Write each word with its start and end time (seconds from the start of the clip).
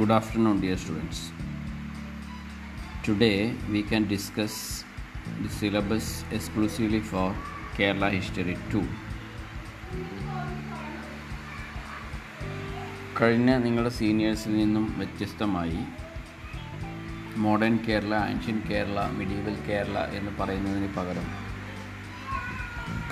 Good 0.00 0.12
afternoon, 0.12 0.60
dear 0.62 0.78
students. 0.78 1.18
Today 3.02 3.52
we 3.70 3.82
can 3.82 4.08
discuss 4.08 4.84
the 5.42 5.50
syllabus 5.50 6.24
exclusively 6.30 7.00
for 7.02 7.26
Kerala 7.76 8.08
History 8.10 8.56
2. 8.70 8.82
കഴിഞ്ഞ 13.14 13.50
നിങ്ങളുടെ 13.56 13.92
സീനിയേഴ്സിൽ 13.98 14.56
നിന്നും 14.56 14.86
വ്യത്യസ്തമായി 14.96 15.82
modern 17.36 17.76
Kerala 17.88 18.14
ancient 18.30 18.58
Kerala 18.70 19.06
medieval 19.18 19.56
Kerala 19.68 19.98
എന്ന് 20.10 20.34
പറയുന്നതിന് 20.40 20.90
പകരം 20.96 21.26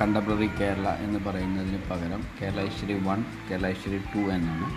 കണ്ടംപററി 0.00 0.50
കേരള 0.61 0.89
എന്ന് 1.07 1.20
പറയുന്നതിന് 1.29 1.82
പകരം 1.91 2.23
Kerala 2.41 2.68
history 2.68 2.98
one 3.09 3.23
Kerala 3.50 3.75
history 3.75 4.00
two 4.14 4.23
എന്നാണ് 4.36 4.68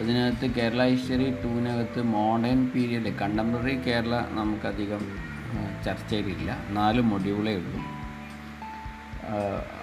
ഇതിനകത്ത് 0.00 0.46
കേരള 0.46 0.82
ഹിസ്റ്ററി 0.88 1.42
ടൂവിനകത്ത് 1.42 2.02
മോഡേൺ 2.02 2.70
പീരിയഡ് 2.74 3.10
കണ്ടംപററി 3.18 3.74
കേരള 3.78 4.14
നമുക്കധികം 4.28 5.02
ചർച്ചയിലില്ല 5.84 6.56
നാല് 6.68 7.00
മൊഡ്യൂളേ 7.00 7.54
ഉള്ളൂ. 7.56 7.80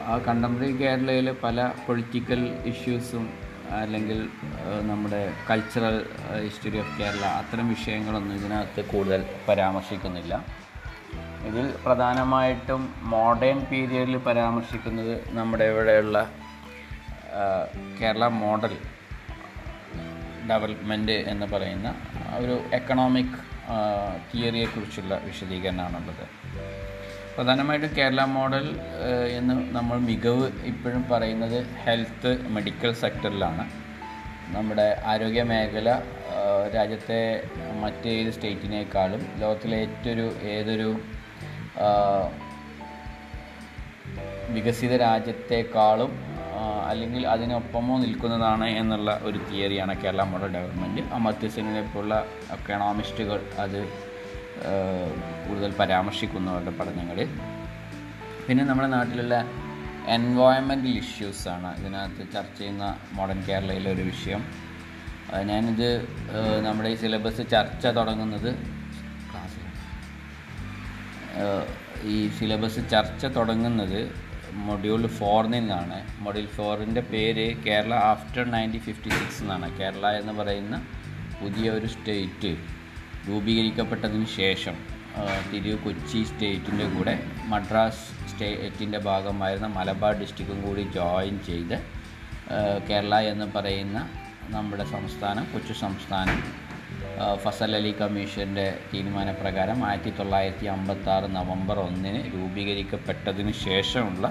ആ 0.08 0.18
കണ്ടംപററി 0.27 0.72
കേരളയിൽ 0.72 1.32
പല 1.32 1.72
പൊളിറ്റിക്കൽ 1.88 2.41
ഇഷ്യൂസും 2.66 3.34
അല്ലെങ്കിൽ 3.72 4.30
നമ്മുടെ 4.82 5.34
കൾച്ചറൽ 5.49 6.05
ഹിസ്റ്ററി 6.44 6.80
ഓഫ് 6.80 7.02
കേരള 7.02 7.26
അത്തരം 7.26 7.70
വിഷയങ്ങളൊന്നും 7.70 8.35
ഇതിനകത്ത് 8.35 8.85
കൂടുതൽ 8.85 9.26
പരാമർശിക്കുന്നില്ല. 9.49 10.46
ഇതിൽ 11.48 11.73
പ്രധാനമായിട്ടും 11.85 12.94
മോഡേൺ 13.02 13.60
പീരിയഡിൽ 13.60 14.18
പരാമർശിക്കുന്നത് 14.18 15.30
നമ്മുടെ 15.30 15.63
ഇവിടെയുള്ള 15.63 16.30
കേരള 18.02 18.27
മോഡൽ 18.27 18.77
ഡെവലപ്മെന്റ് 20.50 21.12
എന്ന് 21.12 21.46
പറയുന്ന 21.46 21.90
ഒരു 22.38 22.62
എക്കണോമിക് 22.74 23.38
തിയറിയെക്കുറിച്ചുള്ള 24.30 25.22
വിശദീകരണമാണുള്ളത്. 25.26 26.26
പ്രധാനമായിട്ടും 27.36 27.98
കേരള 27.98 28.22
മോഡൽ 28.26 28.66
എന്ന് 29.38 29.76
നമ്മൾ 29.76 29.98
മികവ് 29.98 30.48
ഇപ്പോഴും 30.66 31.04
പറയുന്നത് 31.12 31.68
ഹെൽത്ത് 31.84 32.32
മെഡിക്കൽ 32.48 32.94
സെക്ടറിലാണ് 32.94 33.66
നമ്മുടെ 34.48 35.02
ആരോഗ്യ 35.05 35.44
മേഖല 35.44 35.90
രാജ്യത്തെ 36.76 37.20
മറ്റേത് 37.82 38.32
സ്റ്റേറ്റിനേക്കാളും 38.32 39.22
ലോകത്തിലെ 39.40 39.77
ഏറ്റൊരു 39.77 40.27
ഏതൊരു 40.54 40.90
വികസിത 44.50 44.96
രാജ്യത്തെക്കാളും 44.96 46.12
അല്ലെങ്കിൽ 46.90 47.23
അതിനൊപ്പമോ 47.34 47.95
നിൽക്കുന്നതാണ് 48.04 48.68
എന്നുള്ള 48.82 49.09
ഒരു 49.27 49.40
തിയറിയാണ് 49.48 49.93
കേരള 50.04 50.21
മോഡൽ 50.32 50.49
ഡെവലപ്മെന്റ്. 50.55 51.01
അമർത്യ 51.18 51.49
സെന്നിനെ 51.55 51.84
പോലുള്ള 51.93 52.15
എക്കണോമിസ്റ്റുകൾ 52.55 53.40
അത് 53.63 53.79
കൂടുതൽ 55.48 55.71
പരാമർശിക്കുന്നു 55.81 56.49
അവരുടെ 56.51 56.73
പഠനങ്ങളിൽ. 56.79 57.29
പിന്നെ 58.48 58.63
നമ്മുടെ 58.70 58.90
നാട്ടിലുള്ള 58.96 59.35
എൻവയോൺമെന്റൽ 60.15 60.93
ഇഷ്യൂസാണ് 61.04 61.70
ഇതിനകത്ത് 61.79 62.23
ചർച്ച 62.34 62.57
ചെയ്യുന്ന 62.59 62.85
മോഡേൺ 63.18 63.40
കേരളയിലെ 63.49 63.90
ഒരു 63.96 64.03
വിഷയം. 64.12 64.41
ഞാനിത് 65.50 65.90
നമ്മുടെ 66.66 66.90
ഈ 66.90 66.96
സിലബസ് 67.01 67.44
ചർച്ച 67.51 67.85
തുടങ്ങുന്നത് 67.97 68.50
ഈ 72.13 72.16
സിലബസ് 72.38 72.81
ചർച്ച 72.94 73.25
തുടങ്ങുന്നത് 73.38 74.00
മൊഡ്യൂൾ 74.53 75.08
ഫോറിൽ 75.08 75.50
നിന്നാണ് 75.50 75.97
മൊഡ്യൂൾ 76.19 76.46
ഫോറിന്റെ 76.46 77.02
പേര് 77.02 77.64
Kerala 77.64 77.94
after 77.94 78.52
nineteen 78.52 78.81
fifty 78.81 79.09
six 79.09 79.42
എന്നാണ് 79.42 79.78
കേരള 79.78 80.08
എന്ന് 80.12 80.34
പറയുന്ന 80.34 80.78
പുതിയ 81.42 81.69
ഒരു 81.69 81.86
സ്റ്റേറ്റ് 81.86 82.58
രൂപീകരിക്കപ്പെട്ടതിന് 83.30 84.26
ശേഷം 84.26 84.76
തിരു 85.52 85.80
കൊച്ചി 85.84 86.24
സ്റ്റേറ്റിന്റെ 86.24 86.86
കൂടെ 86.86 87.16
മദ്രാസ് 87.46 88.28
സ്റ്റേറ്റിന്റെ 88.30 88.98
ഭാഗമായിരുന്ന 89.00 89.68
മലബാർ 89.68 90.14
ഡിസ്ട്രിക്റ്റും 90.14 90.62
കൂടി 90.64 90.84
ജോയിൻ 90.84 91.40
ചെയ്ത് 91.40 91.78
കേരള 92.90 93.16
എന്ന് 93.16 93.46
പറയുന്ന 93.46 94.09
നമ്മുടെ 94.50 94.86
സംസ്ഥാനം 94.86 95.46
കൊച്ചു 95.54 95.74
സംസ്ഥാനം 95.74 96.38
ഫസൽ 97.44 97.75
അലി 97.75 97.91
കമ്മീഷന്റെ 98.02 98.66
തീരുമാനപ്രകാരം 98.94 99.80
ആയിരത്തി 99.85 100.12
തൊള്ളായിരത്തി 100.19 100.66
അമ്പത്തി 100.66 101.09
ആറ് 101.09 101.28
നവംബർ 101.35 101.80
ഒന്നിന് 101.80 102.22
രൂപീകരിക്കപ്പെട്ടതിന് 102.35 103.53
ശേഷമുള്ള 103.66 104.25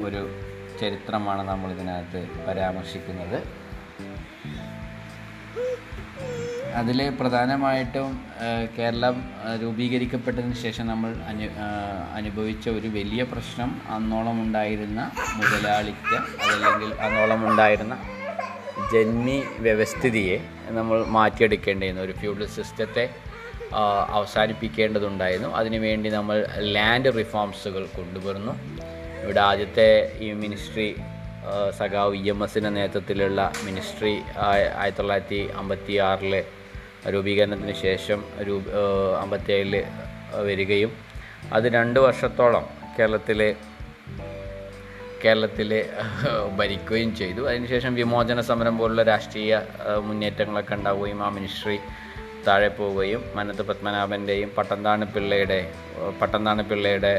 ഒരു 0.00 0.22
ചരിത്രമാണ് 0.80 1.42
നമ്മൾ 1.48 1.70
ഇതിനകത്ത് 1.70 2.20
പരാമർശിക്കുന്നത്. 2.46 3.38
അതിൽ 6.80 6.98
പ്രധാനമായിട്ടും 7.20 8.10
കേരളം 8.78 9.16
രൂപീകരിക്കപ്പെട്ടതിന് 9.62 10.54
ശേഷം 10.54 10.86
നമ്മൾ 10.86 11.10
അനു 11.30 11.48
അനുഭവിച്ച 12.14 12.68
ഒരു 12.68 12.88
വലിയ 12.88 13.22
പ്രശ്നം 13.22 13.70
അന്നോളം 13.96 14.40
ഉണ്ടായിരുന്ന 14.44 15.00
മുതലാളിത്ത 15.38 16.12
അതല്ലെങ്കിൽ 16.42 16.92
അന്നോളം 17.06 17.42
ഉണ്ടായിരുന്ന 17.50 17.96
ജന്മി 18.92 19.42
വ്യവസ്ഥിതിയെ 19.58 20.38
നമ്മൾ 20.68 21.04
മാറ്റിയെടുക്കേണ്ടിയിരുന്നു. 21.04 22.02
ഒരു 22.02 22.12
ഫ്യൂഡൽ 22.12 22.46
സിസ്റ്റത്തെ 22.46 23.10
അവസാനിപ്പിക്കേണ്ടതുണ്ടായിരുന്നു. 24.08 25.48
അതിനുവേണ്ടി 25.48 26.10
നമ്മൾ 26.10 26.46
ലാൻഡ് 26.56 27.18
റിഫോംസുകൾ 27.18 27.86
കൊണ്ടുവരുന്നു. 27.96 28.52
ഇവിടെ 29.24 29.40
ആദ്യത്തെ 29.40 30.12
ഈ 30.18 30.32
മിനിസ്ട്രി 30.32 30.96
സഖാവ് 31.78 32.16
ഇ 32.16 32.28
എം 32.28 32.44
എസിന്റെ 32.44 32.70
നേതൃത്വത്തിലുള്ള 32.70 33.52
മിനിസ്ട്രി 33.64 34.22
ആയ- 34.38 34.68
ആയിരത്തി 34.68 34.98
തൊള്ളായിരത്തി 34.98 35.48
അമ്പത്തി 35.56 35.96
ആറിലെ 35.96 36.44
രൂപീകരണത്തിന് 37.08 37.72
ശേഷം 37.82 38.24
രൂപ 38.42 38.62
അമ്പത്തേഴിൽ 39.20 39.84
വരികയും 40.46 40.92
അത് 41.52 41.72
രണ്ട് 41.72 42.00
വർഷത്തോളം 42.00 42.66
കേരളത്തിലെ 42.98 43.54
കേരളത്തിൽ 45.24 45.70
ഭരിക്കുകയും 46.58 47.10
ചെയ്തു. 47.20 47.42
അതിനുശേഷം 47.50 47.92
വിമോചന 48.00 48.40
സമരം 48.50 48.76
പോലുള്ള 48.78 49.02
രാഷ്ട്രീയ 49.12 49.60
മുന്നേറ്റങ്ങളൊക്കെ 50.08 50.74
ഉണ്ടാവുകയും 50.78 51.20
ആ 51.26 51.28
മിനിസ്ട്രി 51.36 51.76
താഴെ 52.46 52.68
പോവുകയും 52.68 53.22
മനത്ത് 53.34 53.62
പത്മനാഭന്റെയും 53.68 54.50
പട്ടന്താണി 54.58 55.06
പിള്ളയുടെ 55.14 55.60
പട്ടന്താണി 56.20 56.62
പിള്ളയുടെ 56.70 57.14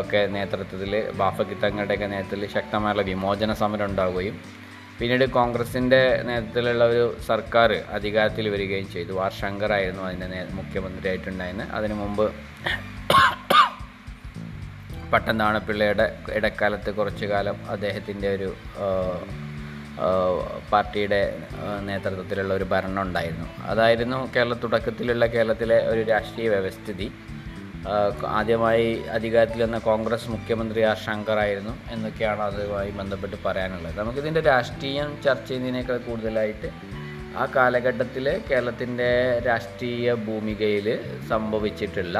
ഒക്കെ 0.00 0.20
നേതൃത്വത്തിൽ 0.34 0.92
ബാഫക്കി 1.20 1.56
തങ്ങളുടെയൊക്കെ 1.64 2.06
നേതൃത്വത്തിൽ 2.06 2.52
ശക്തമായുള്ള 2.56 3.02
വിമോചന 3.02 3.52
സമരം 3.62 3.86
ഉണ്ടാവുകയും 3.86 4.36
പിന്നീട് 4.98 5.26
കോൺഗ്രസിന്റെ 5.38 6.00
നേതൃത്വത്തിലുള്ള 6.28 6.84
ഒരു 6.84 7.04
സർക്കാർ 7.28 7.70
അധികാരത്തിൽ 7.96 8.48
വരികയും 8.54 8.88
ചെയ്തു. 8.92 9.12
ആർ 9.24 9.32
ശങ്കർ 9.40 9.72
ആയിരുന്നു 9.72 10.02
അതിന്റെ 10.02 10.42
മുഖ്യമന്ത്രിയായിട്ടുണ്ടായിരുന്നത് 10.58 11.72
അതിനു 11.78 11.94
മുമ്പ് 11.94 12.26
പട്ടംതാണപ്പിള്ളയുടെ 15.12 16.06
ഇടക്കാലത്ത് 16.38 16.90
കുറച്ചു 16.98 17.26
കാലം 17.32 17.56
അദ്ദേഹത്തിന്റെ 17.74 18.28
ഒരു 18.36 18.48
പാർട്ടിയുടെ 20.70 21.20
നേതൃത്വത്തിലുള്ള 21.88 22.52
ഒരു 22.58 22.66
ഭരണം 22.72 23.02
ഉണ്ടായിരുന്നു. 23.06 23.46
അതായിരുന്നു 23.72 24.18
കേരള 24.36 24.54
തുടക്കത്തിലുള്ള 24.62 25.24
കേരളത്തിലെ 25.34 25.78
ഒരു 25.92 26.02
രാഷ്ട്രീയ 26.12 26.48
വ്യവസ്ഥിതി. 26.54 27.08
ആദ്യമായി 28.38 28.88
അധികാരത്തിൽ 29.16 29.60
വന്ന 29.62 29.78
കോൺഗ്രസ് 29.88 30.28
മുഖ്യമന്ത്രി 30.34 30.80
ആർ 30.90 30.98
ശങ്കർ 31.06 31.38
ആയിരുന്നു 31.44 31.74
എന്നൊക്കെയാണ് 31.94 32.42
അതുമായി 32.48 32.90
ബന്ധപ്പെട്ട് 33.00 33.36
പറയാനുള്ളത്. 33.46 33.96
നമുക്കിതിന്റെ 34.00 34.42
രാഷ്ട്രീയം 34.52 35.10
ചർച്ച 35.24 35.48
ചെയ്യുന്നതിനേക്കാൾ 35.48 35.98
കൂടുതലായിട്ട് 36.08 36.70
ആ 37.40 37.44
കാലഘട്ടത്തിൽ 37.56 38.26
കേരളത്തിന്റെ 38.50 39.10
രാഷ്ട്രീയ 39.48 40.14
ഭൂമികയിൽ 40.26 40.88
സംഭവിച്ചിട്ടുള്ള 41.32 42.18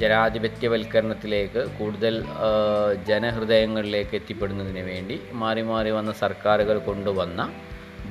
ജനാധിപത്യവൽക്കരണത്തിലേക്ക് 0.00 1.62
കൂടുതൽ 1.78 2.14
ജനഹൃദയങ്ങളിലേക്ക് 3.10 4.14
എത്തിപ്പെടുന്നതിന് 4.20 4.82
വേണ്ടി 4.92 5.16
മാറി 5.42 5.62
മാറി 5.62 5.90
വന്ന 5.90 6.12
സർക്കാരുകൾ 6.12 6.78
കൊണ്ടുവന്ന 6.78 7.40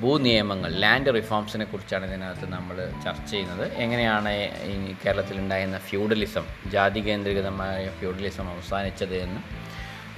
ഭൂനിയമങ്ങൾ 0.02 0.72
ലാൻഡ് 0.82 1.14
റിഫോംസിനെ 1.16 1.66
കുറിച്ചാണ് 1.66 2.06
ഇതിനകത്ത് 2.06 2.46
നമ്മൾ 2.52 2.78
ചർച്ച 3.06 3.32
ചെയ്യുന്നത്. 3.32 3.66
എങ്ങനെയാണ് 3.84 4.32
ഈ 4.72 4.76
കേരളത്തിലുണ്ടായിരുന്ന 5.04 5.78
ഫ്യൂഡലിസം 5.78 6.46
ജാതി 6.74 7.02
കേന്ദ്രീകൃതമായ 7.08 7.90
ഫ്യൂഡലിസം 8.00 8.50
അവസാനിച്ചത് 8.54 9.16
എന്ന് 9.26 9.42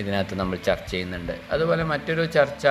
ഇതിനകത്ത് 0.01 0.35
നമ്മൾ 0.35 0.57
ചർച്ച 0.67 0.91
ചെയ്യുന്നുണ്ട്. 0.91 1.35
അതുപോലെ 1.51 1.83
മറ്റൊരു 1.83 2.25
ചർച്ച 2.25 2.67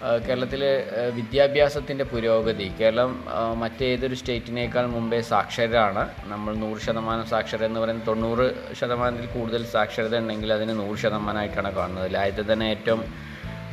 കേരളത്തിലെ 0.00 0.84
വിദ്യാഭ്യാസത്തിന്റെ 1.14 2.04
പുരോഗതി 2.04 2.72
കേരളം 2.80 3.24
മറ്റേതൊരു 3.54 4.14
സ്റ്റേറ്റിനേക്കാൾ 4.14 4.86
മുമ്പേ 4.86 5.20
സാക്ഷരരാണ്. 5.20 6.08
നമ്മൾ 6.24 6.54
നൂറ് 6.56 6.78
ശതമാനം 6.78 7.26
സാക്ഷരത 7.26 7.64
എന്ന് 7.64 7.80
പറയുന്നത് 7.80 8.06
തൊണ്ണൂറ് 8.06 8.74
ശതമാനത്തിൽ 8.74 9.26
കൂടുതൽ 9.26 9.64
സാക്ഷരത 9.64 10.18
ഉണ്ടെങ്കിൽ 10.18 10.52
അതിന് 10.52 10.78
നൂറ് 10.78 10.98
ശതമാനമായിട്ടാണ് 10.98 11.74
കാണുന്നത്. 11.74 12.14
രാജ്യത്തെ 12.14 12.52
തന്നെ 12.52 12.66
ഏറ്റവും 12.66 13.04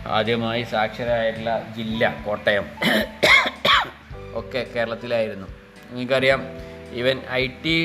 ആദ്യമായി 0.07 0.63
സാക്ഷരായിട്ടുള്ള 0.63 1.73
ജില്ല 1.77 2.23
കോട്ടയം. 2.25 2.65
ഒക്കെ 4.35 4.67
കേരളത്തിലായിരുന്നു. 4.75 5.47
നിങ്ങൾക്കറിയാം 5.91 6.66
ഈവൻ 6.99 7.17
ഐ 7.31 7.47
ടി 7.63 7.75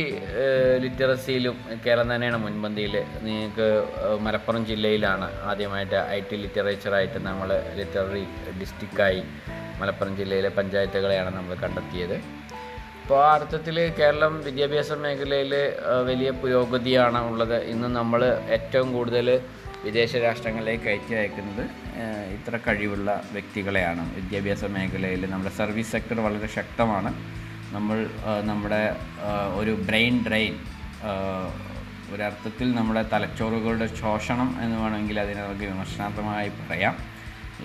ലിറ്ററസിയിലും 0.82 1.56
കേരളം 1.84 2.14
തന്നെയാണ് 2.14 2.37
മുൻപന്തിയിൽ 2.37 2.94
നിങ്ങൾക്ക് 3.22 3.66
മലപ്പുറം 4.26 4.66
ജില്ലയിലാണ് 4.66 5.26
ആദ്യമായിട്ട് 5.50 5.99
ഐ 6.16 6.20
ടി 6.31 6.37
ലിറ്ററേച്ചറായിട്ട് 6.37 7.19
നമ്മൾ 7.28 7.49
ലിറ്റററി 7.78 8.25
ഡിസ്ട്രിക്റ്റായി 8.60 9.22
മലപ്പുറം 9.81 10.16
ജില്ലയിലെ 10.16 10.49
പഞ്ചായത്തുകളെയാണ് 10.49 11.37
നമ്മൾ 11.37 11.54
കണ്ടെത്തിയത്. 11.54 12.16
അപ്പോൾ 13.02 13.19
ആ 13.25 13.32
അർത്ഥത്തിൽ 13.34 13.76
കേരളം 13.99 14.34
വിദ്യാഭ്യാസ 14.44 14.93
മേഖലയിൽ 15.04 15.54
വലിയ 16.08 16.31
പുരോഗതിയാണ് 16.31 17.20
ഉള്ളത്. 17.31 17.58
ഇന്ന് 17.72 17.88
നമ്മൾ 17.96 18.22
ഏറ്റവും 18.56 18.93
കൂടുതൽ 18.93 19.28
വിദേശ 19.84 20.16
രാഷ്ട്രങ്ങളിലേക്ക് 20.16 20.84
കയറ്റി 20.84 21.14
അയക്കുന്നത് 21.20 21.64
ഇത്ര 22.37 22.58
കഴിവുള്ള 22.66 23.10
വ്യക്തികളെയാണ്. 23.32 24.14
വിദ്യാഭ്യാസ 24.19 24.64
മേഖലയിൽ 24.64 25.31
നമ്മുടെ 25.31 25.52
സർവീസ് 25.60 25.93
സെക്ടർ 25.93 26.20
വളരെ 26.26 26.46
ശക്തമാണ്. 26.58 27.12
നമ്മൾ 27.75 27.99
നമ്മുടെ 28.51 28.83
ഒരു 29.61 29.73
ബ്രെയിൻ 29.89 30.15
ഡ്രെയിൻ 30.27 30.55
ഒരർത്ഥത്തിൽ 32.15 32.69
നമ്മുടെ 32.79 33.03
തലച്ചോറുകളുടെ 33.13 33.87
ശോഷണം 34.01 34.49
എന്ന് 34.63 34.77
വേണമെങ്കിൽ 34.83 35.17
അതിനെ 35.21 35.41
നമുക്ക് 35.45 35.67
വിമർശനാത്മകമായി 35.71 36.51
പറയാം. 36.61 36.95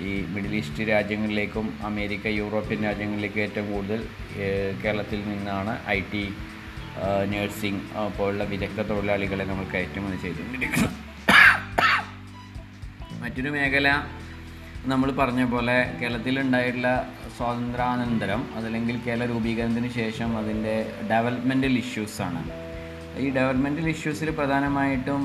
ഈ 0.08 0.12
മിഡിൽ 0.34 0.54
ഈസ്റ്റ് 0.60 0.84
രാജ്യങ്ങളിലേക്കും 0.90 1.66
അമേരിക്ക 1.90 2.28
യൂറോപ്യൻ 2.42 2.80
രാജ്യങ്ങളിലേക്കും 2.88 3.42
ഏറ്റവും 3.46 3.68
കൂടുതൽ 3.74 4.02
കേരളത്തിൽ 4.84 5.20
നിന്നാണ് 5.32 5.74
ഐ 5.96 6.00
ടി 6.12 6.24
നേഴ്സിംഗ് 7.34 7.82
പോലുള്ള 8.18 8.44
വിദഗ്ധ 8.54 8.82
തൊഴിലാളികളെ 8.92 9.46
നമ്മൾ 9.52 9.66
കയറ്റുമതി 9.74 10.18
ചെയ്തുകൊണ്ടിരിക്കുന്നത്. 10.26 10.96
മറ്റൊരു 13.24 13.50
മേഖല 13.58 13.90
നമ്മൾ 14.92 15.12
പറഞ്ഞ 15.12 15.42
പോലെ 15.44 15.76
കേരളത്തിലുണ്ടായിട്ടുള്ള 16.00 16.90
സ്വാതന്ത്ര്യാനന്തരം 17.38 18.42
അതല്ലെങ്കിൽ 18.58 18.96
കേരള 19.08 19.26
രൂപീകരണത്തിന് 19.26 19.90
ശേഷം 19.90 20.30
അതിന്റെ 20.38 20.76
ഡെവലപ്മെന്റൽ 21.12 21.74
ഇഷ്യൂസാണ് 21.78 22.42
ഈ 23.20 23.28
ഡെവലപ്മെന്റൽ 23.30 23.88
ഇഷ്യൂസിൽ 23.90 24.30
പ്രധാനമായിട്ടും 24.30 25.22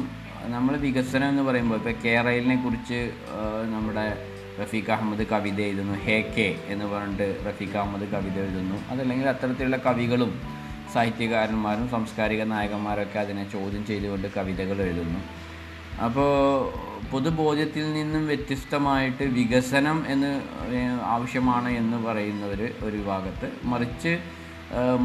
നമ്മൾ 0.55 0.77
വികസനം 0.77 1.29
എന്ന് 1.29 1.43
പറയുമ്പോൾ 1.43 1.77
ഇപ്പോൾ 1.77 1.95
കേരളിനെ 2.05 2.57
കുറിച്ച് 2.57 3.01
നമ്മുടെ 3.75 4.07
റഫീഖ് 4.61 4.91
അഹമ്മദ് 4.91 5.27
കവിത 5.33 5.61
എഴുതുന്നു 5.61 5.95
ഹേ 6.07 6.17
കെ 6.37 6.49
എന്ന് 6.69 6.85
പറഞ്ഞിട്ട് 6.85 7.29
റഫീഖ് 7.49 7.77
അഹമ്മദ് 7.77 8.09
കവിത 8.15 8.39
എഴുതുന്നു. 8.47 8.79
അതല്ലെങ്കിൽ 8.91 9.29
അത്തരത്തിലുള്ള 9.29 9.77
കവികളും 9.87 10.33
സാഹിത്യകാരന്മാരും 10.95 11.87
സാംസ്കാരിക 11.91 12.43
നായകന്മാരൊക്കെ 12.55 13.19
അതിനെ 13.19 13.45
ചോദ്യം 13.53 13.87
ചെയ്തുകൊണ്ട് 13.87 14.27
കവിതകൾ 14.37 14.79
എഴുതുന്നു. 14.83 15.21
അപ്പോൾ 16.07 16.33
പൊതുബോധ്യത്തിൽ 17.13 17.93
നിന്നും 17.93 18.23
വ്യത്യസ്തമായിട്ട് 18.27 19.25
വികസനം 19.39 19.99
എന്ന് 20.09 20.31
ആവശ്യമാണ് 21.15 21.71
എന്ന് 21.81 21.99
പറയുന്നവർ 22.07 22.61
ഒരു 22.85 22.97
ഭാഗത്ത് 23.09 23.49
മറിച്ച് 23.73 24.13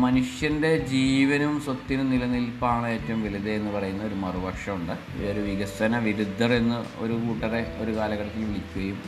മനുഷ്യന്റെ 0.04 0.69
ജീവനും 0.92 1.62
സ്വത്തിനും 1.62 2.07
നിലനിൽപ്പാണ് 2.12 2.88
ഏറ്റവും 2.88 3.24
വലുത് 3.24 3.50
എന്ന് 3.50 3.71
പറയുന്ന 3.71 4.04
ഒരു 4.04 4.18
മറുപക്ഷമുണ്ട്. 4.24 4.94
ഒരു 5.31 5.39
വികസന 5.39 5.98
വിരുദ്ധർ 6.07 6.51
എന്ന് 6.54 6.77
ഒരു 7.04 7.15
കൂട്ടരെ 7.25 7.62
ഒരു 7.83 7.92
കാലഘട്ടത്തിൽ 7.98 8.45
വിളിക്കുകയും 8.45 9.00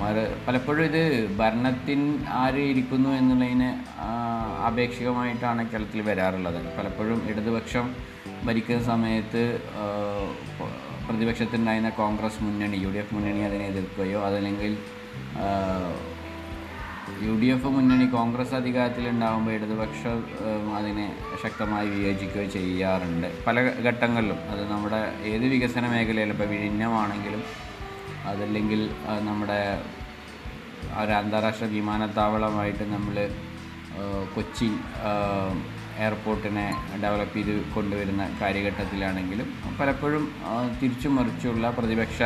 മറു 0.00 0.24
പലപ്പോഴും 0.46 0.82
ഇത് 0.84 1.02
ഭരണത്തിൻ 1.38 2.00
ആര് 2.42 2.62
ഇരിക്കുന്നു 2.72 3.10
എന്നുള്ളതിന് 3.10 3.70
ആപേക്ഷികമായിട്ടാണ് 4.68 5.62
കേരളത്തിൽ 5.70 6.02
വരാറുള്ളത്. 6.10 6.60
പലപ്പോഴും 6.78 7.20
ഇടതുപക്ഷം 7.30 7.88
ഭരിക്കുന്ന 8.46 8.82
സമയത്ത് 8.84 9.44
പ്രതിപക്ഷത്തുണ്ടായിരുന്ന 11.08 11.90
കോൺഗ്രസ് 12.02 12.40
മുന്നണി 12.44 12.76
യു 12.76 12.90
ഡി 12.94 12.98
എഫ് 12.98 13.14
മുന്നണി 13.14 13.40
അതിനെ 13.48 13.66
എതിർക്കുകയോ 13.72 14.20
അതല്ലെങ്കിൽ 14.26 14.72
യു 17.26 17.34
ഡി 17.40 17.46
എഫ് 17.46 17.66
മുന്നണി 17.66 18.06
കോൺഗ്രസ് 18.06 18.54
അധികാരത്തിലുണ്ടാകുമ്പോൾ 18.54 19.52
ഇടതുപക്ഷം 19.52 20.18
അതിനെ 20.78 21.06
ശക്തമായി 21.42 21.88
വിയോജിക്കുകയോ 21.88 22.48
ചെയ്യാറുണ്ട്. 22.56 23.28
പല 23.46 23.56
ഘട്ടങ്ങളിലും. 23.86 24.38
അത് 24.52 24.62
നമ്മുടെ 24.72 25.00
ഏത് 25.32 25.46
വികസന 25.54 25.86
മേഖലയിലും 25.94 26.34
ഇപ്പോൾ 26.36 26.50
വിഴിഞ്ഞമാണെങ്കിലും 26.54 27.42
അതല്ലെങ്കിൽ 28.30 28.80
നമ്മുടെ 29.28 29.60
ഒരു 31.02 31.12
അന്താരാഷ്ട്ര 31.12 31.66
വിമാനത്താവളമായിട്ട് 31.76 32.84
നമ്മൾ 32.94 33.16
കൊച്ചി 34.34 34.68
എയർപോർട്ടിനെ 36.04 36.66
ഡെവലപ്പ് 37.02 37.36
ചെയ്ത് 37.38 37.54
കൊണ്ടുവരുന്ന 37.74 38.22
കാര്യഘട്ടത്തിലാണെങ്കിലും 38.42 39.48
പലപ്പോഴും 39.80 40.24
തിരിച്ചു 40.80 41.08
മറിച്ചുള്ള 41.16 41.70
പ്രതിപക്ഷ 41.78 42.20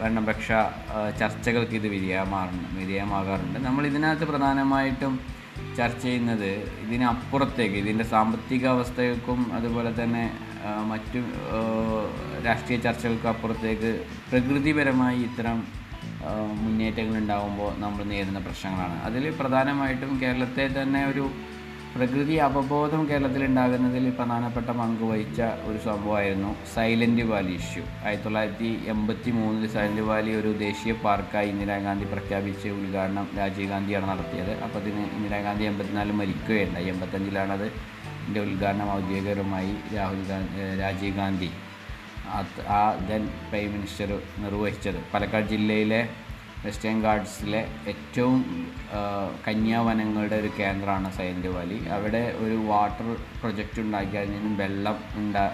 ഭരണപക്ഷ 0.00 0.48
ചർച്ചകൾക്ക് 1.20 1.74
ഇത് 1.80 1.88
വിധേയമാറുണ്ട് 1.94 2.68
വിധേയമാകാറുണ്ട്. 2.80 3.58
നമ്മൾ 3.66 3.82
ഇതിനകത്ത് 3.90 4.26
പ്രധാനമായിട്ടും 4.30 5.14
ചർച്ച 5.78 6.02
ചെയ്യുന്നത് 6.04 6.50
ഇതിനപ്പുറത്തേക്ക് 6.84 7.76
ഇതിന്റെ 7.82 8.04
സാമ്പത്തിക 8.12 8.64
അവസ്ഥകൾക്കും 8.74 9.40
അതുപോലെ 9.56 9.90
തന്നെ 9.98 10.24
മറ്റു 10.90 11.20
രാഷ്ട്രീയ 12.46 12.78
ചർച്ചകൾക്കും 12.86 13.30
അപ്പുറത്തേക്ക് 13.34 13.90
പ്രകൃതിപരമായി 14.30 15.20
ഇത്തരം 15.28 15.58
മുന്നേറ്റങ്ങൾ 16.62 17.14
ഉണ്ടാകുമ്പോൾ 17.22 17.70
നമ്മൾ 17.82 18.00
നേരിടുന്ന 18.10 18.40
പ്രശ്നങ്ങളാണ്. 18.46 18.96
അതിൽ 19.08 19.24
പ്രധാനമായിട്ടും 19.40 20.12
കേരളത്തെ 20.22 20.66
തന്നെ 20.78 21.02
ഒരു 21.12 21.24
പ്രകൃതി 21.94 22.34
അവബോധം 22.46 23.00
കേരളത്തിൽ 23.08 23.42
ഉണ്ടാകുന്നതിൽ 23.44 24.04
പ്രധാനപ്പെട്ട 24.18 24.70
പങ്ക് 24.80 25.02
വഹിച്ച 25.10 25.40
ഒരു 25.68 25.78
സംഭവമായിരുന്നു 25.86 26.50
സൈലന്റ് 26.74 27.24
വാലി 27.30 27.54
ഇഷ്യൂ 27.60 27.82
ആയിരത്തി 28.04 28.24
തൊള്ളായിരത്തി 28.26 28.68
എൺപത്തി 28.92 29.30
മൂന്നിൽ 29.30 29.70
സൈലന്റ് 29.74 30.04
വാലി 30.10 30.32
ഒരു 30.40 30.50
ദേശീയ 30.64 30.92
പാർക്കായി 31.06 31.48
ഇന്ദിരാഗാന്ധി 31.54 32.06
പ്രഖ്യാപിച്ച് 32.12 32.68
ഉദ്ഘാടനം 32.76 33.26
രാജീവ് 33.38 33.68
ഗാന്ധിയാണ് 33.72 34.08
നടത്തിയത്. 34.12 34.52
അപ്പോൾ 34.64 34.78
അതിന് 34.82 35.04
ഇന്ദിരാഗാന്ധി 35.16 35.66
എൺപത്തിനാലിൽ 35.70 36.16
മരിക്കുകയുണ്ടായി. 36.20 36.88
എൺപത്തഞ്ചിലാണത് 36.94 37.66
ഇതിന്റെ 37.66 38.40
ഉദ്ഘാടനം 38.46 38.88
ഔദ്യോഗികപരമായി 38.98 39.74
രാഹുൽ 39.96 40.22
ഗാന്ധി 40.30 40.80
രാജീവ് 40.82 41.16
ഗാന്ധി. 41.16 41.50
ആ 42.78 42.82
ദെൻ 43.10 43.22
പ്രൈം 43.50 43.70
മിനിസ്റ്റർ 43.76 44.10
നിർവഹിച്ചത്. 44.44 45.00
പാലക്കാട് 45.14 45.48
ജില്ലയിലെ 45.54 46.02
വെസ്റ്റേൺ 46.64 47.02
ഗാർഡ്സിലെ 47.02 47.60
ഏറ്റവും 47.86 48.40
കന്യാവനങ്ങളുടെ 49.44 50.36
ഒരു 50.36 50.50
കേന്ദ്രമാണ് 50.58 51.10
സൈലന്റ് 51.12 51.48
വാലി 51.48 51.78
അവിടെ 51.88 52.34
ഒരു 52.38 52.56
വാട്ടർ 52.66 53.06
പ്രൊജക്റ്റ് 53.40 53.80
ഉണ്ടാക്കി 53.80 54.16
അതിൽ 54.16 54.32
നിന്നും 54.32 54.56
വെള്ളം 54.56 54.98
ഉണ്ടാ 55.16 55.44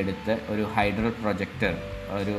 എടുത്ത് 0.00 0.34
ഒരു 0.50 0.62
ഹൈഡ്രൽ 0.76 1.12
പ്രൊജക്റ്റ് 1.22 1.70
ഒരു 2.20 2.36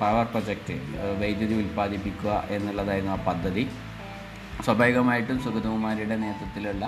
പവർ 0.00 0.24
പ്രൊജക്റ്റ് 0.24 0.74
വൈദ്യുതി 1.20 1.54
ഉൽപ്പാദിപ്പിക്കുക 1.54 2.44
എന്നുള്ളതായിരുന്നു 2.50 3.12
ആ 3.12 3.20
പദ്ധതി. 3.26 3.64
സ്വാഭാവികമായിട്ടും 4.64 5.38
സുഗതകുമാരിയുടെ 5.42 6.16
നേതൃത്വത്തിലുള്ള 6.16 6.84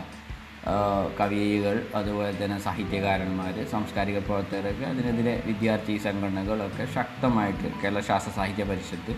കവികൾ 1.19 1.77
അതുപോലെ 1.95 2.31
തന്നെ 2.33 2.57
സാഹിത്യകാരന്മാർ 2.59 3.57
സാംസ്കാരിക 3.71 4.19
പ്രവർത്തകരൊക്കെ 4.19 4.85
അതിനെതിരെ 4.85 5.35
വിദ്യാർത്ഥി 5.47 5.95
സംഘടനകളൊക്കെ 5.99 6.87
ശക്തമായിട്ട് 6.95 7.69
കേരള 7.83 8.01
ശാസ്ത്ര 8.01 8.33
സാഹിത്യ 8.33 8.65
പരിഷത്ത് 8.65 9.15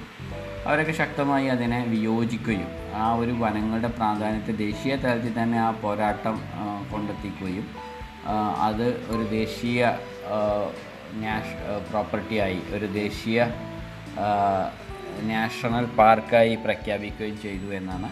അവരൊക്കെ 0.66 0.92
ശക്തമായി 0.92 1.46
അതിനെ 1.46 1.80
വിയോജിക്കുകയും 1.84 2.70
ആ 2.96 3.06
ഒരു 3.14 3.34
വനങ്ങളുടെ 3.38 3.90
പ്രാധാന്യത്തെ 3.90 4.54
ദേശീയ 4.58 4.94
തലത്തിൽ 4.96 5.34
തന്നെ 5.34 5.58
ആ 5.58 5.70
പോരാട്ടം 5.82 6.36
കൊണ്ടെത്തിക്കുകയും 6.90 7.66
അത് 8.60 8.86
ഒരു 9.10 9.24
ദേശീയ 9.30 9.82
നാഷ് 11.20 11.54
പ്രോപ്പർട്ടിയായി 11.90 12.60
ഒരു 12.74 12.86
ദേശീയ 12.94 13.38
നാഷണൽ 15.28 15.86
പാർക്കായി 15.96 16.54
പ്രഖ്യാപിക്കുകയും 16.56 17.36
ചെയ്തു 17.40 17.68
എന്നാണ് 17.72 18.10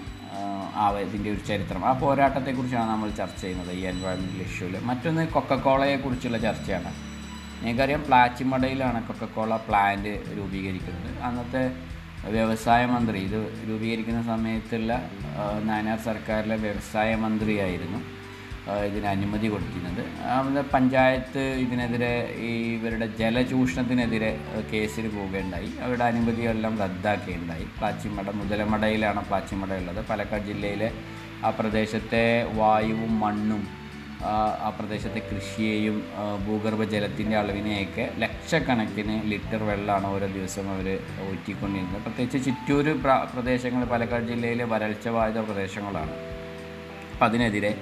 ഇതിന്റെ 1.06 1.30
ഒരു 1.30 1.42
ചരിത്രം. 1.49 1.83
ആ 1.85 1.92
പോരാട്ടത്തെക്കുറിച്ചാണ് 2.02 2.88
നമ്മൾ 2.90 3.11
ചർച്ച 3.21 3.40
ചെയ്യുന്നത് 3.40 3.73
ഈ 3.73 3.83
എൻവയോൺമെന്റൽ 3.92 4.42
ഇഷ്യൂവിൽ 4.49 4.76
മറ്റൊന്ന് 4.90 5.28
കൊക്കക്കോളയെക്കുറിച്ചുള്ള 5.28 6.38
ചർച്ചയാണ്. 6.38 6.92
നിങ്ങൾക്കറിയാം 7.61 8.02
പ്ലാച്ചിമടയിലാണ് 8.09 8.99
കൊക്കക്കോള 9.06 9.56
പ്ലാന്റ് 9.68 10.12
രൂപീകരിക്കുന്നത്. 10.38 11.11
അന്നത്തെ 11.28 11.62
വ്യവസായ 12.37 12.83
മന്ത്രി 12.87 13.18
ഇത് 13.28 13.40
രൂപീകരിക്കുന്ന 13.68 14.23
സമയത്തുള്ള 14.33 14.92
നാനാർ 15.68 15.99
സർക്കാരിലെ 15.99 16.56
വ്യവസായ 16.56 17.11
മന്ത്രിയായിരുന്നു. 17.25 17.99
ഇതിന് 18.87 19.06
അനുമതി 19.06 19.49
കൊടുത്തിരുന്നത് 19.49 20.00
പഞ്ചായത്ത് 20.73 21.42
ഇതിനെതിരെ 21.64 22.12
ഈ 22.40 22.50
ഇവരുടെ 22.75 23.06
ജലചൂഷണത്തിനെതിരെ 23.20 24.30
കേസിൽ 24.73 25.06
പോവുകയുണ്ടായി. 25.08 25.70
അവരുടെ 25.82 26.04
അനുമതിയെല്ലാം 26.04 26.75
റദ്ദാക്കുകയുണ്ടായി 26.82 27.66
പ്ലാച്ചിമട 27.78 28.30
മുതലമടയിലാണ് 28.40 29.20
പ്ലാച്ചിമട 29.20 29.73
ഉള്ളത് 29.80 30.00
പാലക്കാട് 30.11 30.44
ജില്ലയിലെ 30.44 30.88
ആ 31.44 31.50
പ്രദേശത്തെ 31.58 32.25
വായുവും 32.54 33.14
മണ്ണും 33.20 33.64
ആ, 34.26 34.35
പ്രദേശത്തെ 34.76 35.20
കൃഷിയെയും 35.30 35.96
ഭൂഗർഭജലത്തിന്റെ 36.06 36.37
ഭൂഗർഭ 36.44 36.82
ജലത്തിന്റെ 36.85 37.37
അളവിനെയൊക്കെ 37.37 38.04
ലക്ഷക്കണക്കിന് 38.18 39.14
ലിറ്റർ 39.25 39.62
വെള്ളമാണ് 39.62 40.06
ഓരോ 40.06 40.26
ദിവസം 40.28 40.66
അവർ 40.70 40.87
ഊറ്റിക്കൊണ്ടിരുന്നത്. 41.26 42.02
പ്രത്യേകിച്ച് 42.02 42.38
ചിറ്റൂർ 42.46 42.87
പ്ര 43.02 43.14
പ്രദേശങ്ങൾ 43.32 43.85
പാലക്കാട് 43.85 44.25
ജില്ലയിലെ 44.25 44.64
വരൾച്ച 44.64 45.08
ബാധിത 45.08 45.40
പ്രദേശങ്ങളാണ്. 45.40 46.14
അപ്പം 47.12 47.26
അതിനെതിരെ 47.26 47.73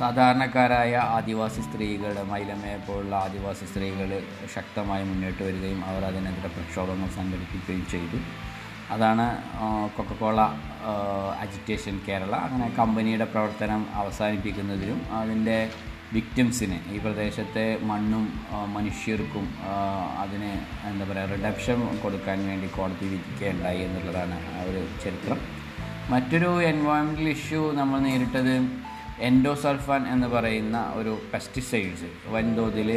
സാധാരണക്കാരായ 0.00 0.92
ആദിവാസി 1.16 1.62
സ്ത്രീകൾ 1.66 2.14
മൈലമ്മയെ 2.32 2.78
പോലുള്ള 2.86 3.14
ആദിവാസി 3.24 3.66
സ്ത്രീകൾ 3.70 4.10
ശക്തമായി 4.54 5.04
മുന്നോട്ട് 5.10 5.42
വരികയും 5.48 5.80
അവർ 5.90 6.04
അതിനെതിരെ 6.10 6.50
പ്രക്ഷോഭങ്ങൾ 6.56 7.10
സംഘടിപ്പിക്കുകയും 7.18 7.84
ചെയ്തു. 7.94 8.20
അതാണ് 8.94 9.24
കൊക്കക്കോള 9.96 10.40
അജിറ്റേഷൻ 11.42 11.96
കേരള 12.06 12.34
അങ്ങനെ 12.46 12.66
കമ്പനിയുടെ 12.78 13.26
പ്രവർത്തനം 13.32 13.82
അവസാനിപ്പിക്കുന്നതിനും 14.02 15.00
അതിന്റെ 15.20 15.58
വിക്ടിംസിന് 16.16 16.76
ഈ 16.94 16.98
പ്രദേശത്തെ 17.04 17.64
മണ്ണും 17.88 18.26
മനുഷ്യർക്കും 18.76 19.46
അതിന് 20.22 20.52
എന്താ 20.90 21.06
പറയുക 21.08 21.26
റിഡപ്ഷൻ 21.34 21.80
കൊടുക്കാൻ 22.04 22.38
വേണ്ടി 22.50 22.68
കോടതി 22.76 23.06
വിധിക്കുകയുണ്ടായി 23.12 23.80
എന്നുള്ളതാണ് 23.86 24.36
ആ 24.54 24.62
ഒരു 24.70 24.82
ചരിത്രം. 25.02 25.40
മറ്റൊരു 26.12 26.50
എൻവയോൺമെന്റൽ 26.70 27.28
ഇഷ്യൂ 27.36 27.62
നമ്മൾ 27.80 27.98
നേരിട്ടത് 28.06 28.54
എൻഡോസൾഫാൻ 29.20 30.08
എന്ന് 30.08 30.26
പറയുന്ന 30.26 30.92
ഒരു 30.94 31.20
പെസ്റ്റിസൈഡ്സ് 31.34 32.08
വൻതോതിൽ 32.26 32.90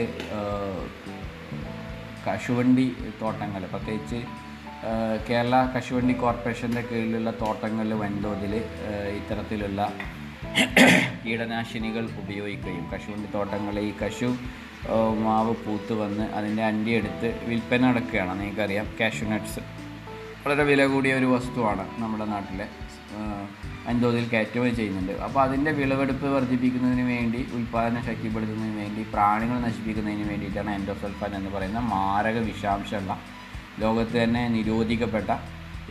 കശുവണ്ടി 2.27 2.95
തോട്ടങ്ങൾ 3.21 3.65
പ്രത്യേകിച്ച് 3.65 4.19
കേരള 5.29 5.55
കശുവണ്ടി 5.65 6.13
കോർപ്പറേഷന്റെ 6.13 6.81
കീഴിലുള്ള 6.81 7.31
തോട്ടങ്ങളിൽ 7.31 7.93
വൻതോതിൽ 7.93 8.55
ഇത്തരത്തിലുള്ള 9.17 9.93
കീടനാശിനികൾ 11.25 12.05
ഉപയോഗിക്കുകയും 12.05 12.85
കശുവണ്ടി 12.91 13.29
തോട്ടങ്ങളിൽ 13.33 13.79
ഈ 13.79 13.93
കശു 14.03 14.35
മാവ് 15.23 15.55
പൂത്ത് 15.65 15.93
വന്ന് 15.93 16.23
അതിന്റെ 16.23 16.63
അണ്ടി 16.63 16.91
എടുത്ത് 16.91 17.39
വിൽപ്പന 17.43 17.81
നടക്കുകയാണ്. 17.89 18.39
നിങ്ങൾക്കറിയാം 18.41 18.87
കാഷ്യൂ 18.99 19.27
നട്ട്സ് 19.29 19.59
വളരെ 20.45 20.63
വില 20.63 20.85
കൂടിയ 20.85 21.13
ഒരു 21.13 21.25
വസ്തുവാണ് 21.25 21.85
നമ്മുടെ 22.01 22.25
നാട്ടിലെ. 22.25 22.67
വൻതോതിൽ 23.85 24.25
കയറ്റുമതി 24.33 24.73
ചെയ്യുന്നുണ്ട്. 24.79 25.13
അപ്പോൾ 25.25 25.41
അതിന്റെ 25.41 25.71
വിളവെടുപ്പ് 25.71 26.27
വർദ്ധിപ്പിക്കുന്നതിന് 26.35 27.05
വേണ്ടി 27.13 27.39
ഉൽപ്പാദനം 27.53 28.03
ശക്തിപ്പെടുത്തുന്നതിന് 28.09 28.77
വേണ്ടി 28.83 29.03
പ്രാണികൾ 29.13 29.57
നശിപ്പിക്കുന്നതിന് 29.67 30.25
വേണ്ടിയിട്ടാണ് 30.29 30.71
എൻഡോസൾഫാൻ 30.79 31.31
എന്ന് 31.35 31.49
പറയുന്ന 31.55 31.79
മാരക 31.93 32.37
വിഷാംശമുള്ള 32.49 33.17
ലോകത്ത് 33.79 34.15
തന്നെ 34.23 34.43
നിരോധിക്കപ്പെട്ട 34.57 35.31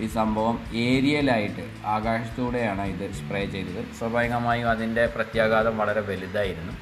ഈ 0.02 0.06
സംഭവം 0.06 0.56
ഏരിയലായിട്ട് 0.82 1.64
ആകാശത്തൂടെയാണ് 1.94 2.84
ഇത് 2.92 3.06
സ്പ്രേ 3.18 3.42
ചെയ്തത്. 3.54 3.80
സ്വാഭാവികമായും 3.98 4.68
അതിന്റെ 4.70 5.06
പ്രത്യാഘാതം 5.14 5.74
വളരെ 5.78 6.00
വലുതായിരുന്നു. 6.00 6.74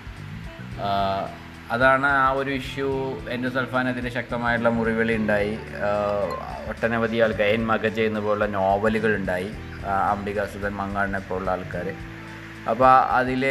അതാണ് 1.75 2.07
ആ 2.07 2.29
ഒരു 2.41 2.51
ഇഷ്യൂ 2.51 2.91
എന്റെ 3.31 3.49
സൽഫാനെതിരെ 3.55 4.11
ശക്തമായിട്ടുള്ള 4.19 4.71
മുറിവിളി 4.77 5.15
ഉണ്ടായി. 5.23 5.55
ഒട്ടനവധി 6.71 7.19
ആൾക്കാർ 7.25 7.49
എൻ 7.57 7.65
മകജ 7.73 7.99
എന്നുപോലുള്ള 8.01 8.47
നോവലുകൾ 8.59 9.13
ഉണ്ടായി. 9.17 9.51
അംബിക 10.13 10.45
സുധൻ 10.53 10.75
മങ്ങാടിനെ 10.83 11.21
പോലുള്ള 11.29 11.51
ആൾക്കാർ 11.57 11.89
അപ്പോൾ 12.71 12.93
അതിൽ 13.19 13.43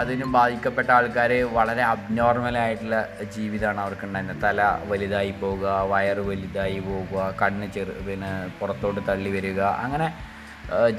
അതിന് 0.00 0.24
ബാധിക്കപ്പെട്ട 0.36 0.88
ആൾക്കാർ 0.96 1.32
വളരെ 1.58 1.82
അബ്നോർമലായിട്ടുള്ള 1.92 2.96
ജീവിതമാണ് 3.36 3.80
അവർക്കുണ്ടായിരുന്നത്. 3.84 4.40
തല 4.46 4.62
വലുതായി 4.90 5.32
പോവുക 5.42 5.66
വയറ് 5.92 6.22
വലുതായി 6.30 6.80
പോവുക 6.88 7.28
കണ്ണ് 7.42 7.68
ചെറു 7.76 7.92
പിന്നെ 8.08 8.32
പുറത്തോട്ട് 8.60 9.02
തള്ളി 9.10 9.30
വരിക. 9.36 9.60
അങ്ങനെ 9.84 10.08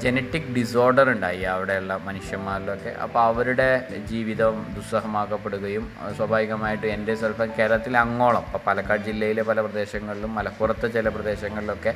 ജനറ്റിക് 0.02 0.50
ഡിസോർഡർ 0.56 1.06
ഉണ്ടായി 1.14 1.42
അവിടെയുള്ള 1.54 1.94
മനുഷ്യന്മാരിലൊക്കെ. 2.08 2.92
അപ്പോൾ 3.04 3.22
അവരുടെ 3.30 3.66
ജീവിതം 4.12 4.54
ദുസ്സഹമാക്കപ്പെടുകയും 4.76 5.84
സ്വാഭാവികമായിട്ടും 6.18 6.88
എന്റെ 6.96 7.14
സ്വല്പം 7.22 7.50
കേരളത്തിൽ 7.58 7.96
അങ്ങോളം 8.04 8.46
ഇപ്പോൾ 8.48 8.62
പാലക്കാട് 8.68 9.04
ജില്ലയിലെ 9.08 9.42
പല 9.50 9.60
പ്രദേശങ്ങളിലും 9.66 10.32
മലപ്പുറത്തെ 10.38 10.88
ചില 10.96 11.08
പ്രദേശങ്ങളിലൊക്കെ 11.16 11.92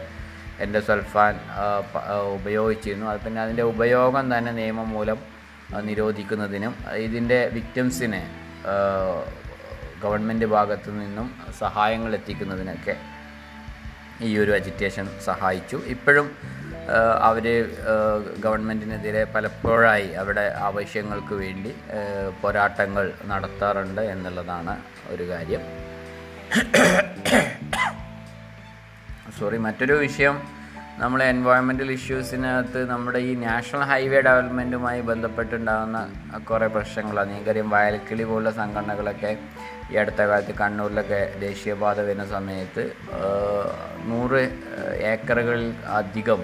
എന്റെ 0.65 0.81
സൾഫാൻ 0.89 1.35
ഉപയോഗിച്ചിരുന്നു. 2.39 3.07
അത് 3.13 3.21
പിന്നെ 3.27 3.41
അതിന്റെ 3.45 3.65
ഉപയോഗം 3.73 4.27
തന്നെ 4.35 4.53
നിയമം 4.61 4.89
മൂലം 4.97 5.19
നിരോധിക്കുന്നതിനും 5.89 6.75
ഇതിന്റെ 7.07 7.39
വിക്ടിംസിന് 7.57 8.23
ഗവൺമെന്റ് 10.03 10.47
ഭാഗത്തു 10.55 10.91
നിന്നും 11.01 11.27
സഹായങ്ങൾ 11.63 12.13
എത്തിക്കുന്നതിനൊക്കെ 12.19 12.95
ഈ 14.27 14.31
ഒരു 14.43 14.53
അജിറ്റേഷൻ 14.57 15.07
സഹായിച്ചു. 15.29 15.79
ഇപ്പോഴും 15.95 16.27
അവർ 17.29 17.45
ഗവൺമെന്റിനെതിരെ 18.45 19.23
പലപ്പോഴായി 19.35 20.09
അവിടെ 20.21 20.45
ആവശ്യങ്ങൾക്ക് 20.69 21.35
വേണ്ടി 21.43 21.73
പോരാട്ടങ്ങൾ 22.43 23.05
നടത്താറുണ്ട് 23.33 24.03
എന്നുള്ളതാണ് 24.15 24.75
ഒരു 25.15 25.25
കാര്യം. 25.33 25.63
സോറി 29.39 29.59
മറ്റൊരു 29.67 29.93
വിഷയം. 30.05 30.37
നമ്മൾ 31.03 31.23
എൻവയോൺമെന്റൽ 31.23 31.93
ഇഷ്യൂസിനകത്ത് 31.93 32.91
നമ്മുടെ 32.91 33.19
ഈ 33.29 33.35
നാഷണൽ 33.45 33.83
ഹൈവേ 33.91 34.21
ഡെവലപ്മെന്റുമായി 34.21 35.01
ബന്ധപ്പെട്ടുണ്ടാകുന്ന 35.11 35.99
കുറേ 36.51 36.67
പ്രശ്നങ്ങളാണ്. 36.67 37.29
നിങ്ങൾക്കറിയാം 37.31 37.71
വയൽക്കിളി 37.75 38.25
പോലുള്ള 38.25 38.51
സംഘടനകളൊക്കെ 38.61 39.31
ഈ 39.93 39.97
അടുത്ത 39.97 40.21
കാലത്ത് 40.23 40.55
കണ്ണൂരിലൊക്കെ 40.61 41.21
ദേശീയപാത 41.41 42.01
വരുന്ന 42.01 42.27
സമയത്ത് 42.35 42.85
നൂറ് 44.11 44.43
ഏക്കറുകളിൽ 45.13 45.67
അധികം 46.01 46.43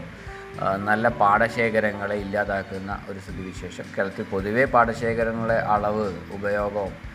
നല്ല 0.84 1.08
പാടശേഖരങ്ങളെ 1.20 2.16
ഇല്ലാതാക്കുന്ന 2.24 2.92
ഒരു 3.08 3.18
സ്ഥിതിവിശേഷം. 3.18 3.84
കേരളത്തിൽ 3.94 4.24
പൊതുവേ 4.32 4.64
പാടശേഖരങ്ങളെ 4.74 5.58
അളവ് 5.74 6.06
ഉപയോഗം 6.32 6.88
ആ, 6.88 7.07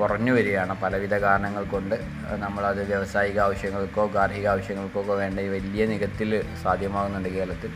കുറഞ്ഞു 0.00 0.32
വരികയാണ് 0.32 0.74
പലവിധ 0.82 1.14
കാരണങ്ങൾ 1.14 1.64
കൊണ്ട്. 1.64 1.96
നമ്മളത് 2.44 2.86
വ്യാവസായിക 2.86 3.40
ആവശ്യങ്ങൾക്കോ 3.40 4.06
ഗാർഹിക 4.06 4.46
ആവശ്യങ്ങൾക്കോ 4.48 5.00
ഒക്കെ 5.00 5.12
വേണ്ട 5.12 5.38
വലിയ 5.38 5.86
നികത്തിൽ 5.86 6.30
സാധ്യമാകുന്നുണ്ട് 6.62 7.28
കേരളത്തിൽ. 7.28 7.72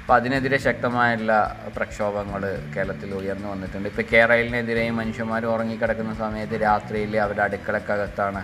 അപ്പോൾ 0.00 0.14
അതിനെതിരെ 0.14 0.58
ശക്തമായുള്ള 0.58 1.32
പ്രക്ഷോഭങ്ങൾ 1.76 2.42
കേരളത്തിൽ 2.76 3.14
ഉയർന്നു 3.14 3.48
വന്നിട്ടുണ്ട്. 3.48 3.88
ഇപ്പോൾ 3.88 4.02
കേരളിനെതിരെയും 4.12 4.96
മനുഷ്യന്മാർ 4.96 5.46
ഉറങ്ങിക്കിടക്കുന്ന 5.46 6.14
സമയത്ത് 6.14 6.62
രാത്രിയിൽ 6.62 7.20
അവരുടെ 7.20 7.42
അടുക്കളക്കകത്താണ് 7.42 8.42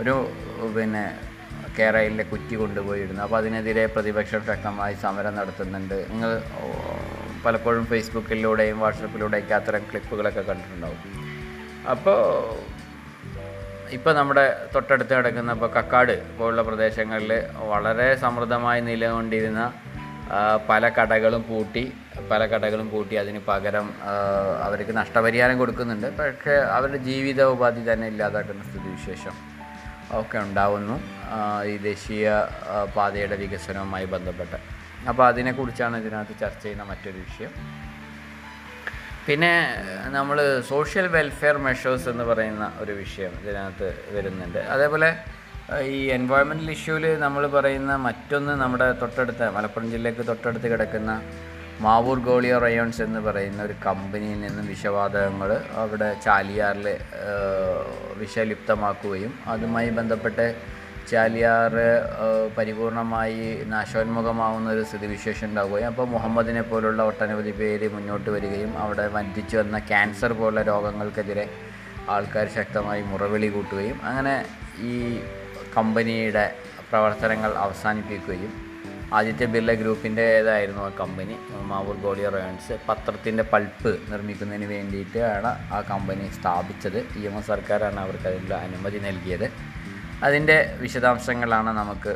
ഒരു 0.00 0.14
പിന്നെ 0.76 1.04
കേരളിലെ 1.78 2.24
കുറ്റി 2.24 2.54
കൊണ്ടുപോയിരുന്നു 2.54 3.22
അപ്പോൾ 3.22 3.36
അതിനെതിരെ 3.36 3.86
പ്രതിപക്ഷം 3.86 4.46
ശക്തമായി 4.46 4.94
സമരം 4.94 5.34
നടത്തുന്നുണ്ട്. 5.36 6.06
നിങ്ങൾ 6.10 6.42
പലപ്പോഴും 7.46 7.86
ഫേസ്ബുക്കിലൂടെയും 7.86 8.80
വാട്സപ്പിലൂടെയൊക്കെ 8.80 9.54
അത്തരം 9.54 9.82
ക്ലിപ്പുകളൊക്കെ 9.90 10.40
കണ്ടിട്ടുണ്ടാവും. 10.40 11.29
അപ്പോൾ 11.88 12.20
ഇപ്പോൾ 13.96 14.12
നമ്മുടെ 14.14 14.68
തൊട്ടടുത്ത് 14.74 15.14
കിടക്കുന്ന 15.14 15.52
ഇപ്പോൾ 15.52 15.70
കക്കാട് 15.76 16.36
പോലുള്ള 16.38 16.62
പ്രദേശങ്ങളിൽ 16.62 17.32
വളരെ 17.56 18.16
സമൃദ്ധമായി 18.16 18.80
നിലകൊണ്ടിരുന്ന 18.80 19.72
പല 20.68 20.88
കടകളും 20.88 21.42
പൂട്ടി 21.48 21.92
പല 22.30 22.46
കടകളും 22.46 22.90
പൂട്ടി 22.90 23.14
അതിന് 23.16 23.40
പകരം 23.48 23.92
അവർക്ക് 24.64 24.96
നഷ്ടപരിഹാരം 24.96 25.58
കൊടുക്കുന്നുണ്ട്. 25.58 26.06
പക്ഷേ 26.06 26.54
അവരുടെ 26.54 26.96
ജീവിത 26.96 27.42
ഉപാധി 27.42 27.92
തന്നെ 27.92 28.08
ഇല്ലാതാക്കുന്ന 28.08 28.62
സ്ഥിതിവിശേഷം 28.62 29.36
ഒക്കെ 30.20 30.38
ഉണ്ടാവുന്നു 30.38 31.00
ഈ 31.72 31.76
ദേശീയ 31.76 32.30
പാതയുടെ 32.96 33.36
വികസനവുമായി 33.36 34.04
ബന്ധപ്പെട്ട്. 34.04 34.56
അപ്പോൾ 35.08 35.26
അതിനെക്കുറിച്ചാണ് 35.26 35.96
ഇതിനകത്ത് 35.96 36.40
ചർച്ച 36.40 36.62
ചെയ്യുന്ന 36.62 36.82
മറ്റൊരു 36.82 37.18
വിഷയം. 37.26 37.52
പിന്നെ 39.26 39.52
നമ്മൾ 40.08 40.38
സോഷ്യൽ 40.68 41.06
വെൽഫെയർ 41.06 41.56
മെഷേഴ്സ് 41.58 42.08
എന്ന് 42.08 42.24
പറയുന്ന 42.24 42.64
ഒരു 42.80 42.92
വിഷയം 42.92 43.32
ഇതിനകത്ത് 43.42 43.88
വരുന്നുണ്ട്. 44.14 44.58
അതേപോലെ 44.74 45.10
ഈ 45.90 45.98
എൻവയോൺമെന്റൽ 46.10 46.70
ഇഷ്യൂവിൽ 46.70 47.04
നമ്മൾ 47.18 47.42
പറയുന്ന 47.46 47.92
മറ്റൊന്ന് 48.06 48.54
നമ്മുടെ 48.62 48.86
തൊട്ടടുത്ത 48.92 49.50
മലപ്പുറം 49.56 49.88
ജില്ലയ്ക്ക് 49.90 50.24
തൊട്ടടുത്ത് 50.26 50.68
കിടക്കുന്ന 50.72 51.12
മാവൂർ 51.80 52.18
ഗോളിയ 52.20 52.54
റയോൺസ് 52.58 53.02
എന്ന് 53.02 53.20
പറയുന്ന 53.20 53.60
ഒരു 53.62 53.74
കമ്പനിയിൽ 53.86 54.40
നിന്നും 54.40 54.64
വിഷവാതകങ്ങൾ 54.66 55.50
അവിടെ 55.76 56.08
ചാലിയാറിൽ 56.24 56.88
വിഷലിപ്തമാക്കുകയും 58.18 59.32
അതുമായി 59.46 59.90
ബന്ധപ്പെട്ട് 59.90 60.46
ചാലിയാർ 61.10 61.74
പരിപൂർണമായി 62.56 63.44
നാശോന്മുഖമാവുന്ന 63.72 64.68
ഒരു 64.70 64.82
സ്ഥിതിവിശേഷം 64.82 65.46
ഉണ്ടാവുകയും 65.46 65.86
അപ്പോൾ 65.86 66.06
മുഹമ്മദിനെ 66.06 66.62
പോലുള്ള 66.62 67.02
ഒട്ടനവധി 67.02 67.52
പേര് 67.60 67.86
മുന്നോട്ട് 67.94 68.30
വരികയും 68.30 68.72
അവിടെ 68.78 69.06
വഞ്ചിച്ചു 69.16 69.56
വന്ന 69.56 69.78
ക്യാൻസർ 69.90 70.32
പോലുള്ള 70.32 70.62
രോഗങ്ങൾക്കെതിരെ 70.62 71.46
ആൾക്കാർ 72.08 72.46
ശക്തമായി 72.58 73.02
മുറവിളി 73.02 73.48
കൂട്ടുകയും 73.48 73.98
അങ്ങനെ 74.04 74.34
ഈ 74.90 74.94
കമ്പനിയുടെ 75.76 76.44
പ്രവർത്തനങ്ങൾ 76.90 77.50
അവസാനിപ്പിക്കുകയും 77.64 78.52
ആദിത്യ 79.18 79.46
ബിർള 79.46 79.70
ഗ്രൂപ്പിന്റേതായിരുന്നു 79.72 80.82
ആ 80.86 80.90
കമ്പനി? 81.00 81.36
മാവൂർ 81.70 81.96
ഗോളിയ 82.04 82.28
റോയൻസ് 82.28 82.74
പത്രത്തിന്റെ 82.88 83.44
പൾപ്പ് 83.52 83.92
നിർമ്മിക്കുന്നതിന് 84.10 84.66
വേണ്ടിയിട്ടാണ് 84.74 85.50
ആ 85.74 85.80
കമ്പനി 85.90 86.26
സ്ഥാപിച്ചത്. 86.38 86.98
ഇ 87.18 87.24
എം 87.30 87.36
എസ് 87.38 87.50
സർക്കാരാണ് 87.52 88.00
അവർക്ക് 88.00 88.26
അതിനുള്ള 88.30 88.54
അനുമതി 88.66 88.98
നൽകിയത്. 89.06 89.46
അതിന്റെ 90.26 90.56
വിശദാംശങ്ങളാണ് 90.80 91.70
നമുക്ക് 91.78 92.12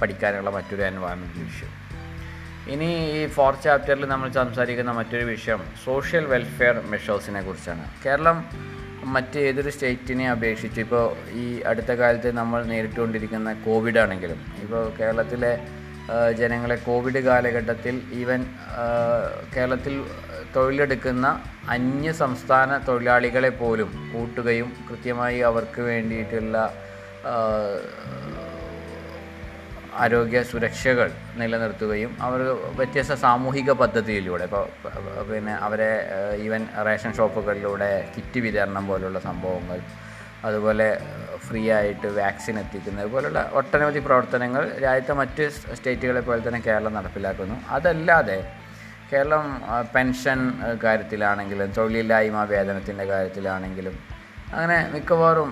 പഠിക്കാനുള്ള 0.00 0.50
മറ്റൊരു 0.50 0.82
എൻവയോൺമെന്റ് 0.82 1.44
വിഷയം. 1.50 1.72
ഇനി 2.72 2.88
ഈ 3.18 3.26
ഫോർത്ത് 3.26 3.64
ചാപ്റ്ററിൽ 3.64 4.04
നമ്മൾ 4.06 4.28
സംസാരിക്കുന്ന 4.32 4.92
മറ്റൊരു 4.98 5.24
വിഷയം 5.24 5.60
സോഷ്യൽ 5.84 6.24
വെൽഫെയർ 6.24 6.76
മെഷേഴ്സിനെ 6.92 7.42
കുറിച്ചാണ്. 7.42 7.84
കേരളം 8.06 8.38
മറ്റ് 9.14 9.38
ഏതൊരു 9.38 9.70
സ്റ്റേറ്റിനെ 9.70 10.30
അപേക്ഷിച്ച് 10.30 10.80
ഇപ്പോൾ 10.80 11.04
ഈ 11.42 11.44
അടുത്ത 11.66 11.92
കാലത്ത് 11.92 12.30
നമ്മൾ 12.36 12.60
നേരിട്ടുകൊണ്ടിരിക്കുന്ന 12.64 13.52
കോവിഡ് 13.66 13.98
ആണെങ്കിലും 13.98 14.40
ഇപ്പോൾ 14.62 14.82
കേരളത്തിലെ 14.98 15.52
ജനങ്ങളെ 16.38 16.76
കോവിഡ് 16.86 17.18
കാലഘട്ടത്തിൽ 17.18 17.96
ഈവൻ 18.12 18.40
കേരളത്തിൽ 19.54 19.94
തൊഴിലെടുക്കുന്ന 20.56 21.26
അന്യ 21.68 22.12
സംസ്ഥാന 22.12 22.78
തൊഴിലാളികളെ 22.88 23.48
പോലും 23.48 23.90
കൂട്ടുകയും 24.12 24.72
കൃത്യമായി 24.88 25.38
അവർക്ക് 25.50 25.82
വേണ്ടിയിട്ടുള്ള 25.82 26.56
ആരോഗ്യ 29.94 30.42
സുരക്ഷകൾ 30.42 31.12
നിലനിർത്തുകയും 31.36 32.16
അവർ 32.20 32.40
വ്യത്യസ്ത 32.76 33.14
സാമൂഹിക 33.14 33.70
പദ്ധതിയിലൂടെ 33.72 34.44
ഇപ്പോൾ 34.44 34.66
പിന്നെ 35.32 35.52
അവരെ 35.52 36.08
ഈവൻ 36.38 36.66
റേഷൻ 36.86 37.12
ഷോപ്പുകളിലൂടെ 37.12 38.12
കിറ്റ് 38.16 38.40
വിതരണം 38.40 38.86
പോലുള്ള 38.86 39.18
സംഭവങ്ങൾ 39.18 39.80
അതുപോലെ 40.44 41.00
ഫ്രീ 41.48 41.70
ആയിട്ട് 41.70 42.06
വാക്സിൻ 42.06 42.58
എത്തിക്കുന്നത് 42.58 43.06
പോലുള്ള 43.06 43.50
ഒട്ടനവധി 43.52 43.98
പ്രവർത്തനങ്ങൾ 43.98 44.78
രാജ്യത്തെ 44.78 45.12
മറ്റ് 45.12 45.50
സ്റ്റേറ്റുകളെ 45.50 46.20
പോലെ 46.20 46.48
തന്നെ 46.48 46.60
കേരളം 46.60 46.94
നടപ്പിലാക്കുന്നു. 46.94 47.54
അതല്ലാതെ 47.68 48.52
കേരളം 49.12 49.62
പെൻഷൻ 49.94 50.52
കാര്യത്തിലാണെങ്കിലും 50.84 51.70
തൊഴിലില്ലായ്മ 51.72 52.44
വേതനത്തിന്റെ 52.44 53.04
കാര്യത്തിലാണെങ്കിലും 53.04 54.19
അങ്ങനെ 54.52 54.76
മിക്കവാറും 54.92 55.50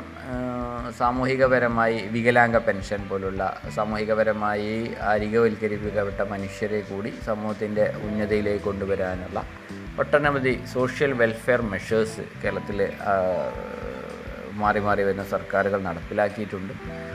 സാമൂഹികപരമായി 1.01 1.99
വികലാംഗ 2.15 2.57
പെൻഷൻ 2.67 3.01
പോലുള്ള 3.11 3.43
സാമൂഹികപരമായി 3.77 4.73
അരികവൽക്കരിക്കപ്പെട്ട 5.11 6.23
മനുഷ്യരെ 6.33 6.81
കൂടി 6.91 7.11
സമൂഹത്തിന്റെ 7.29 7.85
ഉന്നതിയിലേക്ക് 8.07 8.65
കൊണ്ടുവരാനുള്ള 8.69 9.39
ഒട്ടനവധി 10.03 10.55
സോഷ്യൽ 10.75 11.13
വെൽഫെയർ 11.21 11.63
മെഷേഴ്സ് 11.73 12.25
കേരളത്തിൽ 12.43 12.81
മാറി 14.63 14.81
മാറി 14.87 15.03
വരുന്ന 15.09 15.25
സർക്കാരുകൾ 15.35 15.81
നടപ്പിലാക്കിയിട്ടുണ്ട്. 15.89 16.75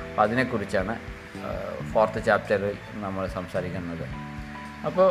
അപ്പോൾ 0.10 0.24
അതിനെക്കുറിച്ചാണ് 0.26 0.96
ഫോർത്ത് 1.92 2.20
ചാപ്റ്ററിൽ 2.28 2.76
നമ്മൾ 3.06 3.24
സംസാരിക്കുന്നത്. 3.38 4.06
അപ്പോൾ 4.90 5.10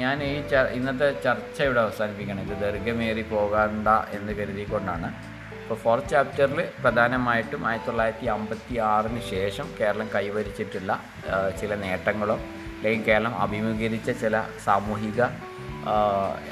ഞാൻ 0.00 0.16
ഈ 0.30 0.32
ഇന്നത്തെ 0.78 1.08
ചർച്ച 1.26 1.58
ഇവിടെ 1.66 1.80
അവസാനിപ്പിക്കണം 1.86 2.42
ഇത് 2.46 2.56
ദൈർഘ്യമേറി 2.64 3.24
പോകണ്ട 3.34 3.88
എന്ന് 4.16 4.32
കരുതിക്കൊണ്ടാണ് 4.40 5.10
ഇപ്പോൾ 5.70 5.82
ഫോർത്ത് 5.82 6.10
ചാപ്റ്ററിൽ 6.12 6.60
പ്രധാനമായിട്ടും 6.82 7.64
ആയിരത്തി 7.70 7.88
തൊള്ളായിരത്തി 7.88 8.28
അമ്പത്തി 8.32 8.76
ആറിന് 8.86 9.20
ശേഷം 9.32 9.66
കേരളം 9.80 10.08
കൈവരിച്ചിട്ടുള്ള 10.14 10.92
ചില 11.60 11.74
നേട്ടങ്ങളും 11.82 12.40
അല്ലെങ്കിൽ 12.78 13.04
കേരളം 13.08 13.34
അഭിമുഖീകരിച്ച 13.44 14.10
ചില 14.22 14.40
സാമൂഹിക 14.64 15.20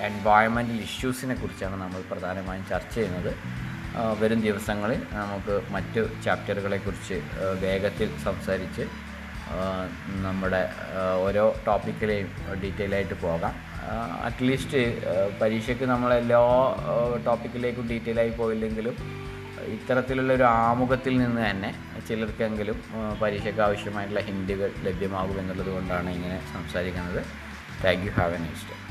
എൻവയോൺമെന്റൽ 0.08 0.78
ഇഷ്യൂസിനെ 0.86 1.36
കുറിച്ചാണ് 1.40 1.76
നമ്മൾ 1.82 2.02
പ്രധാനമായും 2.10 2.64
ചർച്ച 2.72 2.94
ചെയ്യുന്നത്. 2.94 3.32
വരും 4.20 4.40
ദിവസങ്ങളിൽ 4.46 5.02
നമുക്ക് 5.22 5.56
മറ്റ് 5.76 6.04
ചാപ്റ്ററുകളെക്കുറിച്ച് 6.26 7.18
കുറിച്ച് 7.30 7.56
വേഗത്തിൽ 7.64 8.10
സംസാരിച്ച് 8.26 8.86
നമ്മുടെ 10.26 10.62
ഓരോ 11.26 11.46
ടോപ്പിക്കിലെയും 11.66 12.30
ഡീറ്റെയിൽ 12.62 12.94
ആയിട്ട് 13.00 13.18
പോകാം. 13.26 13.54
അറ്റ്ലീസ്റ്റ് 14.24 14.80
പരീക്ഷയ്ക്ക് 15.40 15.84
നമ്മൾ 15.84 16.14
എല്ലാ 16.14 16.40
ടോപ്പിക്കിലേക്കും 17.26 17.88
ഡീറ്റെയിൽ 17.88 18.20
ആയി 18.20 18.30
പോയില്ലെങ്കിലും 18.30 18.96
ഇത്തരത്തിലുള്ള 19.66 20.32
ഒരു 20.32 20.42
ആമുഖത്തിൽ 20.42 21.18
നിന്ന് 21.18 21.50
തന്നെ 21.50 21.74
ചിലർക്കെങ്കിലും 22.08 22.78
പരീക്ഷയ്ക്ക് 23.22 23.60
ആവശ്യമായിട്ടുള്ള 23.60 24.20
ഹിൻഡുകൾ 24.20 24.70
ലഭ്യമാകും 24.82 25.40
എന്നുള്ളത് 25.40 25.66
കൊണ്ടാണ് 25.66 26.10
ഇങ്ങനെ 26.10 26.40
സംസാരിക്കുന്നത്. 26.54 27.22
Thank 27.84 28.06
you 28.06 28.10
have 28.10 28.34
a 28.34 28.38
next 28.38 28.87